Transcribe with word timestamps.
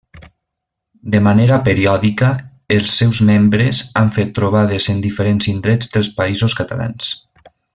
De 1.15 1.19
manera 1.25 1.59
periòdica 1.67 2.29
els 2.77 2.95
seus 3.01 3.21
membres 3.29 3.83
han 4.01 4.09
fet 4.19 4.33
trobades 4.41 4.89
en 4.95 5.05
diferents 5.07 5.51
indrets 5.55 5.93
dels 5.97 6.11
Països 6.23 6.57
Catalans. 6.63 7.13